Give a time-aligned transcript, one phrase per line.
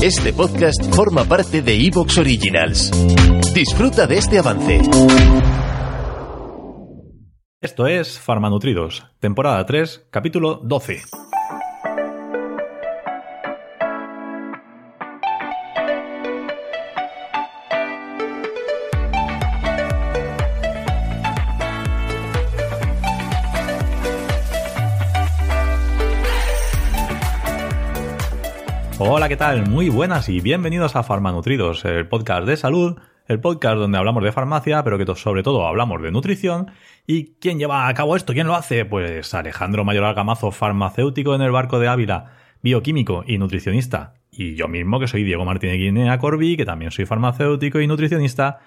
[0.00, 2.92] Este podcast forma parte de Evox Originals.
[3.52, 4.80] Disfruta de este avance.
[7.60, 11.02] Esto es Farmanutridos, temporada 3, capítulo 12.
[29.00, 29.70] Hola, ¿qué tal?
[29.70, 32.98] Muy buenas y bienvenidos a Farmanutridos, el podcast de salud,
[33.28, 36.72] el podcast donde hablamos de farmacia, pero que sobre todo hablamos de nutrición.
[37.06, 38.32] ¿Y quién lleva a cabo esto?
[38.32, 38.84] ¿Quién lo hace?
[38.84, 44.14] Pues Alejandro Mayoral Gamazo, farmacéutico en el barco de Ávila, bioquímico y nutricionista.
[44.32, 48.58] Y yo mismo, que soy Diego Martínez Guinea Corbi, que también soy farmacéutico y nutricionista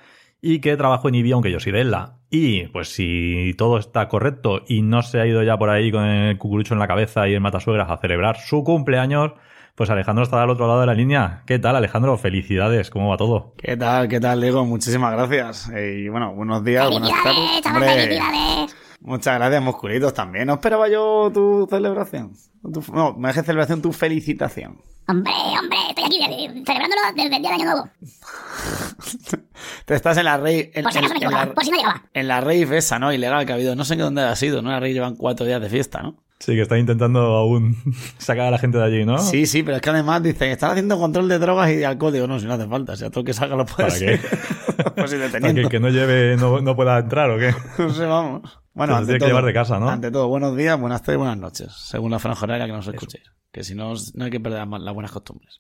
[0.42, 2.20] y que trabajo en IBI, aunque yo soy de ELA.
[2.30, 6.06] Y pues si todo está correcto y no se ha ido ya por ahí con
[6.06, 9.34] el cucurucho en la cabeza y el matasuegras a celebrar su cumpleaños,
[9.76, 11.44] pues Alejandro está al otro lado de la línea.
[11.46, 12.18] ¿Qué tal, Alejandro?
[12.18, 13.54] Felicidades, ¿cómo va todo?
[13.58, 14.66] ¿Qué tal, qué tal, Diego?
[14.66, 15.72] Muchísimas gracias.
[15.76, 17.66] Y bueno, buenos días, buenas tardes.
[17.66, 18.76] Hombre, felicidades!
[19.02, 20.46] Muchas gracias, musculitos, también.
[20.46, 22.34] No esperaba yo tu celebración.
[22.62, 24.80] Tu, no, me dejes celebración, tu felicitación.
[25.08, 27.90] Hombre, hombre, estoy aquí celebrándolo desde el día de Año Nuevo.
[29.86, 30.72] Te estás en la rave.
[30.76, 32.04] En, por si acaso en, me en la, por si no llegaba.
[32.14, 33.12] En la rave esa, ¿no?
[33.12, 33.76] Ilegal que ha habido.
[33.76, 34.70] No sé en dónde ha sido, ¿no?
[34.70, 36.18] La rave llevan cuatro días de fiesta, ¿no?
[36.42, 37.78] Sí, que está intentando aún
[38.18, 39.20] sacar a la gente de allí, ¿no?
[39.20, 42.12] Sí, sí, pero es que además dicen, están haciendo control de drogas y de alcohol.
[42.12, 44.00] Digo, no, si no hace falta, si a todo el que salga lo puede ¿Para
[44.00, 44.20] qué?
[44.96, 47.54] pues si ¿Para que el que no lleve no, no pueda entrar o qué?
[47.78, 48.60] No sé, vamos.
[48.74, 49.90] Bueno, ante tiene que todo, llevar de casa, ¿no?
[49.90, 53.32] Ante todo, buenos días, buenas tardes, buenas noches, según la franja horaria que nos escuchéis.
[53.52, 55.60] Que si no, no hay que perder las las buenas costumbres.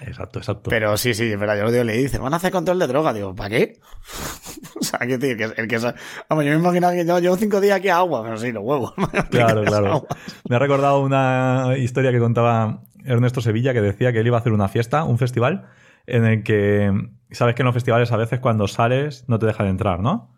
[0.00, 0.68] Exacto, exacto.
[0.70, 2.86] Pero sí, sí, es verdad, yo lo digo, le dicen, van a hacer control de
[2.86, 3.12] droga.
[3.12, 3.80] Digo, ¿para qué?
[4.80, 5.94] o sea, que tío, el que, el que sa-
[6.28, 8.62] Vamos, yo me imaginaba que yo llevo cinco días aquí a agua, pero sí, los
[8.62, 8.92] huevos.
[9.30, 10.06] Claro, claro.
[10.48, 14.40] Me ha recordado una historia que contaba Ernesto Sevilla que decía que él iba a
[14.40, 15.66] hacer una fiesta, un festival,
[16.06, 16.92] en el que,
[17.30, 20.34] sabes que en los festivales a veces cuando sales no te dejan entrar, ¿no?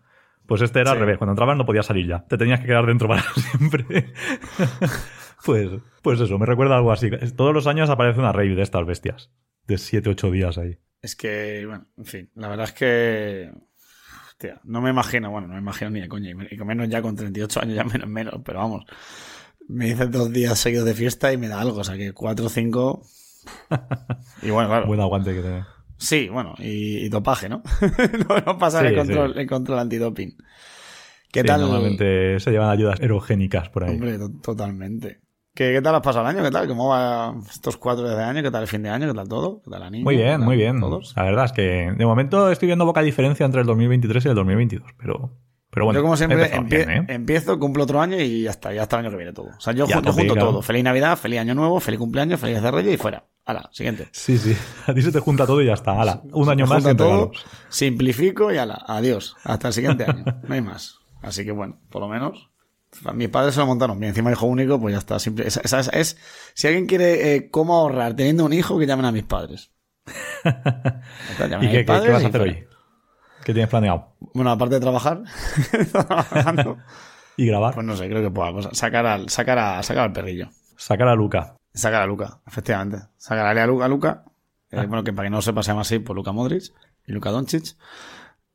[0.47, 2.85] Pues este era al revés, cuando entrabas no podías salir ya, te tenías que quedar
[2.87, 4.13] dentro para siempre.
[5.45, 5.69] pues,
[6.01, 7.09] pues eso, me recuerda algo así.
[7.35, 9.29] Todos los años aparece una rave de estas bestias,
[9.73, 10.77] de 7, 8 días ahí.
[11.01, 13.51] Es que, bueno, en fin, la verdad es que.
[14.27, 17.01] Hostia, no me imagino, bueno, no me imagino ni de coña, y con menos ya
[17.01, 18.85] con 38 años, ya menos, menos, pero vamos.
[19.67, 22.45] Me dices dos días seguidos de fiesta y me da algo, o sea que cuatro
[22.47, 23.03] o cinco.
[24.41, 24.87] Y bueno, claro.
[24.87, 25.63] Buen aguante que te...
[25.97, 27.61] Sí, bueno, y, y dopaje, ¿no?
[28.29, 29.39] no, no pasar Sí, el, control, sí.
[29.39, 30.37] el control antidoping.
[31.31, 31.61] ¿Qué Sí, tal?
[31.61, 33.91] Normalmente se llevan ayudas erogénicas por ahí.
[33.95, 35.19] Hombre, to- totalmente.
[35.59, 36.41] ¿Qué, ¿Qué tal has pasado el año?
[36.41, 36.69] ¿Qué tal?
[36.69, 38.41] ¿Cómo va estos cuatro días de año?
[38.41, 39.07] ¿Qué tal el fin de año?
[39.09, 39.61] ¿Qué tal todo?
[39.61, 40.05] ¿Qué tal la niña?
[40.05, 40.79] Muy ¿Qué bien, muy bien.
[40.79, 41.13] Todos.
[41.17, 44.35] La verdad es que de momento estoy viendo poca diferencia entre el 2023 y el
[44.35, 45.37] 2022, pero,
[45.69, 45.99] pero bueno.
[45.99, 47.05] yo, como siempre, empie- bien, ¿eh?
[47.09, 49.47] empiezo, cumplo otro año y ya está, ya está el año que viene todo.
[49.47, 50.35] O sea, yo, Ya, junto claro.
[50.49, 50.61] todo.
[50.61, 53.25] Feliz Navidad, feliz Año Nuevo, feliz cumpleaños, feliz de Reyes y fuera.
[53.45, 54.07] Hala, siguiente.
[54.13, 54.55] Sí, sí.
[54.87, 55.99] A ti se te junta todo y ya está.
[55.99, 57.45] Hala, un año más junto sin todo, regalos.
[57.67, 59.35] simplifico y ala, adiós.
[59.43, 60.23] Hasta el siguiente año.
[60.47, 60.99] No hay más.
[61.21, 62.49] Así que bueno, por lo menos.
[63.13, 64.09] Mis padres se lo montaron bien.
[64.09, 65.19] Encima hijo único, pues ya está.
[65.19, 65.47] Simple.
[65.47, 66.17] Es,
[66.53, 69.71] si alguien quiere eh, cómo ahorrar teniendo un hijo, que llamen a mis padres.
[71.61, 72.67] ¿Y qué, padres qué vas a y hacer hoy?
[73.43, 74.15] ¿Qué tienes planeado?
[74.33, 75.23] Bueno, aparte de trabajar,
[75.91, 76.77] trabajando,
[77.37, 77.73] ¿Y grabar?
[77.73, 80.49] pues no sé, creo que pueda pues, sacar al, sacar a, sacar al perrillo.
[80.75, 81.55] Sacar a Luca.
[81.73, 82.99] Sacar a Luca, efectivamente.
[83.17, 84.23] Sacarle a Luca, a Luca.
[84.71, 86.73] Eh, bueno, que para que no lo sepa se llama así, por Luca Modric
[87.05, 87.75] y Luca Doncic.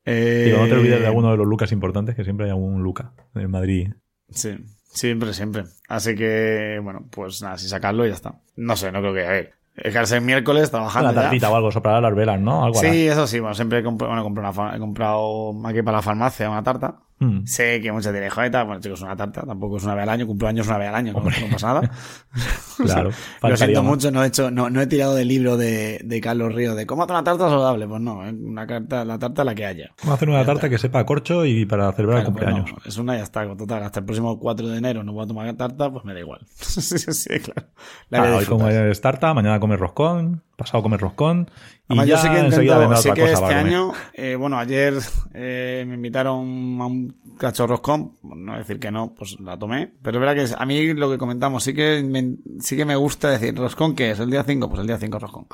[0.05, 2.83] Eh, Digo, no te olvides de alguno de los Lucas importantes, que siempre hay algún
[2.83, 3.91] Luca en Madrid.
[4.31, 4.55] Sí,
[4.87, 5.63] siempre, siempre.
[5.87, 8.35] Así que, bueno, pues nada, si sacarlo y ya está.
[8.55, 9.53] No sé, no creo que, a ver,
[9.99, 12.63] al ser miércoles trabajando Una ya- tartita o algo, soplar las velas, ¿no?
[12.65, 12.79] Algo.
[12.79, 15.97] Sí, eso sí, bueno, siempre he comprado, bueno, he comprado, una he comprado aquí para
[15.97, 16.95] la farmacia una tarta.
[17.17, 17.45] Mm.
[17.45, 20.27] Sé que muchos diréis, joder, bueno, chicos, una tarta, tampoco es una vez al año,
[20.27, 21.89] cumpleaños una vez al año, no, no pasa nada.
[22.77, 23.09] Claro.
[23.41, 23.89] Lo siento más.
[23.89, 26.85] mucho, no he hecho, no, no he tirado del libro de, de Carlos Ríos de
[26.85, 27.87] cómo hacer una tarta saludable.
[27.87, 28.33] Pues no, ¿eh?
[28.33, 29.91] una carta, la tarta la que haya.
[29.99, 32.71] Vamos a hacer una tarta que sepa corcho y para celebrar Claro, el pues cumpleaños.
[32.83, 33.83] no, es una ya está, total.
[33.83, 36.41] Hasta el próximo 4 de enero no voy a tomar tarta, pues me da igual.
[36.55, 37.69] sí, sí, claro.
[38.09, 38.73] La Ah, hoy disfrutar.
[38.73, 41.49] comes tarta, mañana comes roscón, pasado comes roscón.
[41.87, 44.57] Y Además, ya yo sé que, intento, vendrá sé que cosa este año, eh, bueno,
[44.57, 44.95] ayer
[45.35, 50.17] eh, me invitaron a un cachorro roscón, no decir que no, pues la tomé, pero
[50.17, 53.29] es verdad que a mí lo que comentamos, sí que me, sí que me gusta
[53.29, 54.19] decir, roscón, ¿qué es?
[54.19, 54.67] ¿El día 5?
[54.67, 55.45] Pues el día 5 roscón.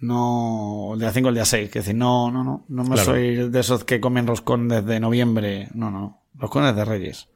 [0.00, 3.04] No, el día 5 el día 6, que decir, no, no, no, no me Claro.
[3.04, 7.28] soy de esos que comen roscón desde noviembre, no, no, no, roscón es de Reyes.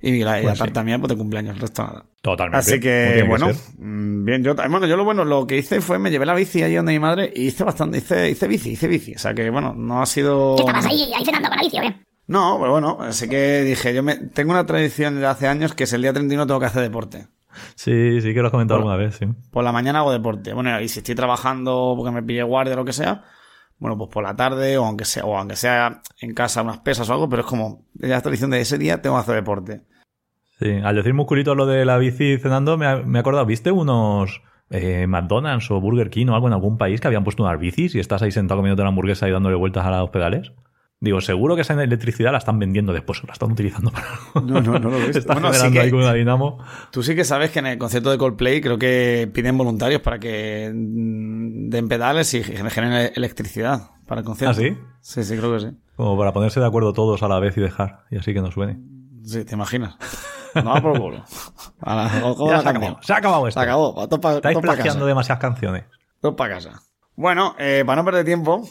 [0.00, 0.64] Y la, y la Pues sí.
[0.64, 2.04] tarta mía, pues de cumpleaños, el resto nada.
[2.20, 2.58] Totalmente.
[2.58, 3.48] Así que, bueno,
[3.78, 6.62] mm, bien, yo, bueno, yo lo bueno, lo que hice fue, me llevé la bici
[6.62, 9.14] allí donde mi madre y hice bastante, hice, hice bici, hice bici.
[9.14, 10.54] O sea que, bueno, no ha sido...
[10.56, 11.94] ¿Qué estabas ahí, ahí cenando con la bici o qué?
[12.28, 15.84] No, pero bueno, así que dije, yo me, tengo una tradición de hace años que
[15.84, 17.28] es el día 31 tengo que hacer deporte.
[17.74, 19.26] Sí, sí que lo has comentado Por- alguna vez, sí.
[19.50, 20.52] Por la mañana hago deporte.
[20.52, 23.22] Bueno, y si estoy trabajando porque me pille guardia o lo que sea,
[23.78, 27.08] bueno, pues por la tarde o aunque sea, o aunque sea en casa unas pesas
[27.10, 29.82] o algo, pero es como, estoy diciendo de ese día tengo que hacer deporte.
[30.58, 34.40] Sí, al decir musculito lo de la bici cenando, me, me he acordado, ¿viste unos
[34.70, 37.94] eh, McDonald's o Burger King o algo en algún país que habían puesto unas bicis
[37.94, 40.52] y estás ahí sentado comiéndote la hamburguesa y dándole vueltas a los pedales?
[40.98, 44.40] Digo, seguro que esa electricidad la están vendiendo después, o la están utilizando para algo.
[44.40, 44.96] No, no, no lo.
[45.10, 46.58] Está Bueno, sí generando que- ahí con una dinamo.
[46.90, 50.18] Tú sí que sabes que en el concierto de Coldplay creo que piden voluntarios para
[50.18, 54.58] que mm, den pedales y generen electricidad para el concierto.
[54.58, 54.76] ¿Ah, sí?
[55.00, 55.70] Sí, sí, creo que sí.
[55.96, 58.50] Como para ponerse de acuerdo todos a la vez y dejar, y así que no
[58.50, 58.78] suene.
[59.24, 59.96] Sí, te imaginas.
[60.54, 61.22] No va por culo.
[61.82, 62.04] A la,
[62.48, 63.60] Ya se acabado, se ha acabado esto.
[63.60, 64.08] Se acabó.
[64.08, 65.84] Todo pa- Estáis todo plagiando demasiadas canciones.
[66.22, 66.80] Todo para casa.
[67.16, 68.66] Bueno, eh, para no perder tiempo,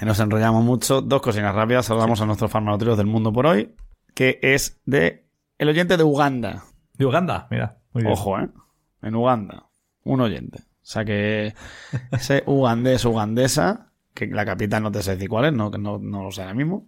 [0.00, 1.86] nos enrollamos mucho, dos cocinas rápidas.
[1.86, 3.74] Saludamos a nuestros farmacéuticos del mundo por hoy,
[4.14, 5.26] que es de
[5.58, 6.64] el oyente de Uganda.
[6.94, 7.78] De Uganda, mira.
[7.92, 8.12] Muy bien.
[8.14, 8.48] Ojo, ¿eh?
[9.02, 9.66] En Uganda.
[10.04, 10.60] Un oyente.
[10.60, 11.54] O sea que
[12.10, 15.98] ese ugandés, ugandesa, que la capital no te sé decir cuál es, no, que no,
[15.98, 16.86] no lo sé ahora mismo.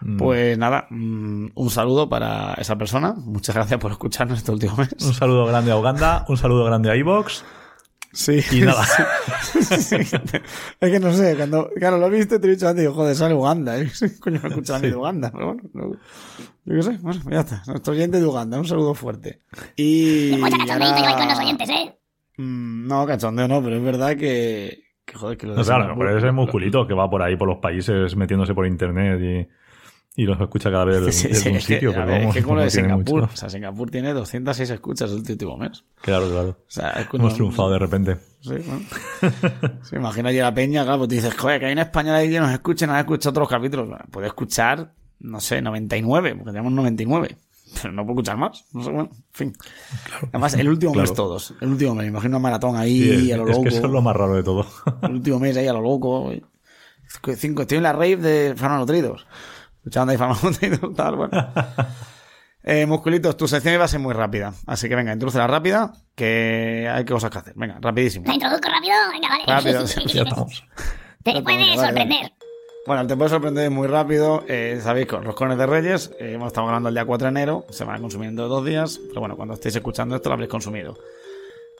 [0.00, 0.16] Mm.
[0.18, 3.14] Pues nada, mm, un saludo para esa persona.
[3.16, 4.94] Muchas gracias por escucharnos este último mes.
[5.00, 7.44] Un saludo grande a Uganda, un saludo grande a iVox
[8.14, 8.40] Sí.
[8.52, 8.84] y nada.
[9.44, 9.96] Sí.
[9.96, 13.34] es que no sé, cuando, claro, lo viste, te he dicho antes, digo, joder, sale
[13.34, 13.78] Uganda.
[13.78, 13.90] ¿eh?
[14.20, 15.30] Coño, me escuchan de Uganda.
[15.32, 15.92] Pero bueno, no-
[16.66, 17.62] yo qué sé, bueno, ya está.
[17.66, 19.40] Nuestro oyente de Uganda, un saludo fuerte.
[19.76, 20.36] Y.
[20.40, 21.94] Mucha cachondeito ahora- con los oyentes, ¿eh?
[22.38, 24.84] Mm, No, cachondeo no, pero es verdad que.
[25.04, 27.08] que joder, que lo No sé, a lo Singapur- mejor es el musculito que va
[27.10, 29.48] por ahí, por los países, metiéndose por internet y,
[30.16, 31.90] y los escucha cada vez Sí, en sí, un es que, sitio.
[31.90, 33.20] a pero ver, es que como lo no de Singapur.
[33.22, 33.32] mucho.
[33.32, 35.84] O sea, Singapur tiene 206 escuchas el último mes.
[36.00, 36.48] Claro, claro.
[36.50, 38.16] O sea, es que Hemos no- triunfado de repente.
[38.40, 38.84] Sí, bueno.
[39.82, 42.30] Se imagina allí la peña, claro, pues tú dices, joder, que hay una española ahí
[42.30, 43.88] que nos escuche, nos ha escuchado otros capítulos.
[43.88, 47.36] Bueno, Puede escuchar, no sé, 99, porque tenemos 99.
[47.82, 48.64] Pero no puedo escuchar más.
[48.72, 49.52] No sé, bueno, en fin.
[50.28, 51.08] Además, el último Claro.
[51.08, 51.54] mes todos.
[51.60, 53.62] El último mes, imagino una maratón ahí Sí, a lo es loco.
[53.64, 54.64] que eso es lo más raro de todo.
[55.02, 56.30] El último mes ahí a lo loco.
[57.36, 59.26] Cinco, estoy en la rave de Farmanotridos.
[59.84, 61.30] Escuchando ahí Farmanotridos, tal, bueno.
[62.66, 64.54] Eh, musculitos, tu sección iba a ser muy rápida.
[64.66, 67.52] Así que venga, introdúcela rápida, que hay cosas que hacer.
[67.56, 68.24] Venga, rapidísimo.
[68.26, 68.94] La introduzco rápido.
[69.12, 69.44] Venga, vale.
[69.46, 70.64] Rápido, ya estamos.
[71.22, 72.32] Te Venga, puede vale, sorprender.
[72.86, 74.44] Bueno, te puede sorprender muy rápido.
[74.48, 77.66] Eh, Sabéis, con roscones de Reyes, eh, hemos estado grabando el día 4 de enero,
[77.68, 80.96] se van en dos días, pero bueno, cuando estéis escuchando esto lo habréis consumido.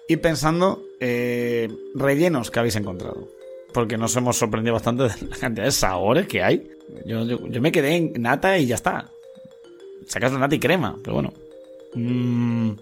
[0.07, 3.27] Y pensando, eh, rellenos que habéis encontrado.
[3.75, 6.67] Porque nos hemos sorprendido bastante de la cantidad de sabores que hay.
[7.05, 9.11] Yo, yo, yo me quedé en nata y ya está.
[10.07, 11.33] Si acaso nata y crema, pero bueno.
[11.95, 12.73] Mm,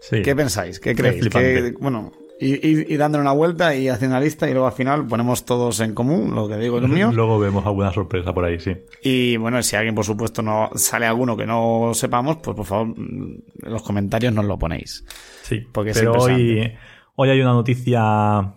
[0.00, 0.22] Sí.
[0.22, 0.80] ¿Qué pensáis?
[0.80, 1.28] ¿Qué creéis?
[1.28, 5.06] ¿Qué- bueno, y, y, dándole una vuelta y haciendo una lista y luego al final
[5.06, 7.10] ponemos todos en común, lo que digo es lo mío.
[7.12, 8.74] Luego vemos alguna sorpresa por ahí, sí.
[9.02, 12.94] Y bueno, si alguien, por supuesto, no sale alguno que no sepamos, pues por favor,
[12.96, 15.04] en los comentarios nos lo ponéis.
[15.42, 16.72] Sí, Porque pero hoy,
[17.16, 18.54] hoy hay una noticia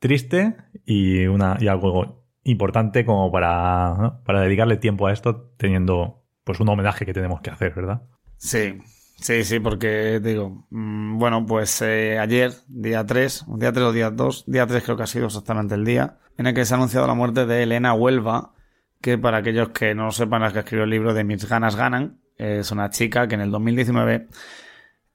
[0.00, 0.56] triste
[0.88, 6.68] y, una, y algo importante como para, para dedicarle tiempo a esto teniendo pues un
[6.70, 8.04] homenaje que tenemos que hacer, ¿verdad?
[8.38, 8.78] Sí,
[9.20, 14.10] sí, sí, porque digo, mm, bueno, pues eh, ayer, día 3, día 3 o día
[14.10, 16.78] 2, día 3 creo que ha sido exactamente el día, en el que se ha
[16.78, 18.54] anunciado la muerte de Elena Huelva,
[19.02, 21.76] que para aquellos que no lo sepan, es que escribió el libro de Mis ganas
[21.76, 24.28] ganan, es una chica que en el 2019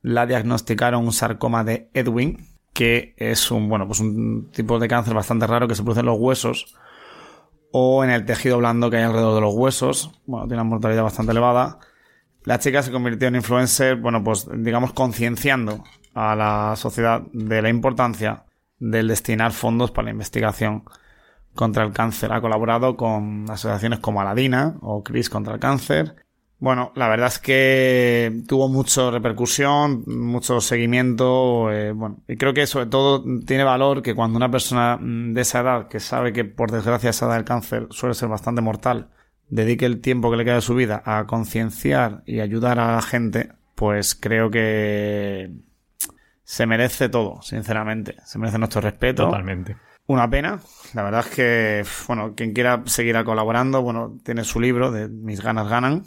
[0.02, 5.14] la diagnosticaron un sarcoma de Edwin, que es un, bueno, pues un tipo de cáncer
[5.14, 6.76] bastante raro que se produce en los huesos
[7.72, 10.12] o en el tejido blando que hay alrededor de los huesos.
[10.26, 11.80] Bueno, tiene una mortalidad bastante elevada.
[12.44, 17.70] La chica se convirtió en influencer, bueno, pues digamos concienciando a la sociedad de la
[17.70, 18.46] importancia
[18.80, 20.84] del destinar fondos para la investigación
[21.56, 22.34] contra el cáncer.
[22.34, 26.23] Ha colaborado con asociaciones como Aladina o CRIS contra el cáncer.
[26.64, 32.66] Bueno, la verdad es que tuvo mucha repercusión, mucho seguimiento, eh, bueno, y creo que
[32.68, 36.46] sobre todo tiene valor que cuando una persona mm, de esa edad, que sabe que
[36.46, 39.10] por desgracia esa edad del cáncer suele ser bastante mortal,
[39.50, 43.02] dedique el tiempo que le queda de su vida a concienciar y ayudar a la
[43.02, 45.52] gente, pues creo que
[46.46, 48.16] se merece todo, sinceramente.
[48.24, 49.26] Se merece nuestro respeto.
[49.26, 49.76] Totalmente.
[50.08, 50.62] Una pena.
[50.94, 55.42] La verdad es que, bueno, quien quiera seguir colaborando, bueno, tiene su libro de Mis
[55.42, 56.04] ganas ganan,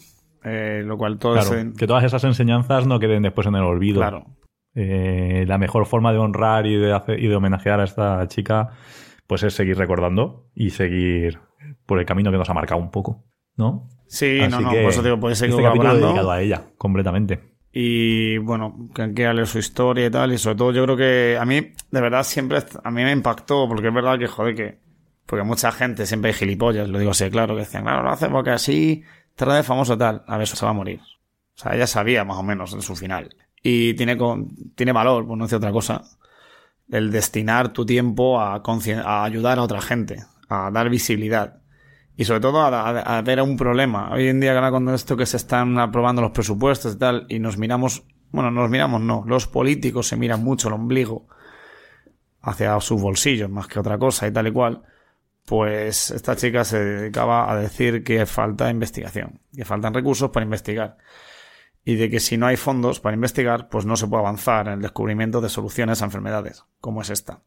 [0.46, 3.62] eh, lo cual todo Claro, ese- que todas esas enseñanzas no queden después en el
[3.64, 4.00] olvido.
[4.00, 4.24] Claro.
[4.74, 8.70] Eh, la mejor forma de honrar y de, hacer, y de homenajear a esta chica,
[9.26, 11.38] pues es seguir recordando y seguir
[11.86, 13.24] por el camino que nos ha marcado un poco,
[13.56, 13.88] ¿no?
[14.06, 16.06] Sí, Así no, no, que por eso digo, podéis seguir este capítulo colaborando.
[16.08, 17.40] dedicado a ella, completamente.
[17.72, 21.36] Y bueno, quien quiera leer su historia y tal, y sobre todo yo creo que
[21.40, 21.60] a mí,
[21.90, 24.78] de verdad, siempre, a mí me impactó, porque es verdad que, joder, que,
[25.26, 28.28] porque mucha gente, siempre hay gilipollas, lo digo así, claro, que decían, claro, lo hace
[28.28, 29.02] porque así,
[29.36, 31.00] trae famoso tal, a ver, se va a morir.
[31.56, 33.34] O sea, ella sabía más o menos en su final.
[33.62, 36.02] y tiene, con- tiene valor, por no decir otra cosa,
[36.90, 38.62] el destinar tu tiempo a,
[39.04, 41.62] a ayudar a otra gente, a dar visibilidad.
[42.16, 44.10] Y sobre todo a, a- a ver un problema.
[44.12, 47.38] Hoy en día, ahora con esto que se están aprobando los presupuestos y tal, y
[47.40, 51.26] nos miramos, bueno, nos miramos no, los políticos se miran mucho el ombligo
[52.42, 54.82] hacia sus bolsillos más que otra cosa y tal y cual,
[55.46, 60.98] pues esta chica se dedicaba a decir que falta investigación, que faltan recursos para investigar
[61.84, 64.74] y de que si no hay fondos para investigar, pues no se puede avanzar en
[64.74, 67.42] el descubrimiento de soluciones a enfermedades, como es esta.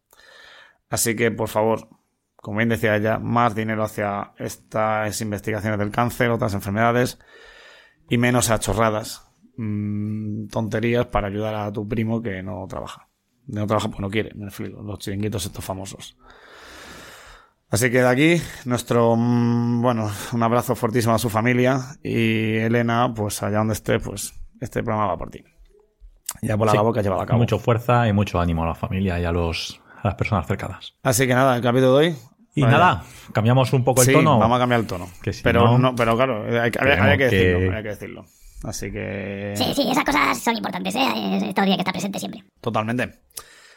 [0.89, 1.89] Así que, por favor,
[2.37, 7.19] como bien decía ella, más dinero hacia estas investigaciones del cáncer, otras enfermedades,
[8.09, 13.09] y menos a chorradas, mm, tonterías para ayudar a tu primo que no trabaja.
[13.45, 16.17] No trabaja porque no quiere, me explico, los chiringuitos estos famosos.
[17.71, 23.13] Así que de aquí, nuestro, mm, bueno, un abrazo fortísimo a su familia y Elena,
[23.15, 25.43] pues allá donde esté, pues este programa va por ti.
[26.41, 26.77] Ya por la Sí.
[26.77, 27.39] labor que has llevado a cabo.
[27.39, 30.95] Mucho fuerza y mucho ánimo a la familia y a, los, a las personas cercanas.
[31.03, 32.15] Así que nada, el capítulo de hoy.
[32.55, 34.37] Y nada, cambiamos un poco el sí, tono.
[34.39, 35.07] vamos a cambiar el tono.
[35.21, 37.67] Que si pero no- no, pero claro, hay, que- había, Creemos había que que- decirlo,
[37.69, 38.25] había que decirlo.
[38.63, 41.37] Así que Sí, sí, esas cosas son importantes, ¿eh?
[41.47, 42.43] Esto habría que estar presente siempre.
[42.59, 43.21] totalmente.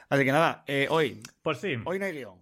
[0.08, 1.74] Así que nada, eh, hoy, Pues sí.
[1.84, 2.41] hoy no hay lío.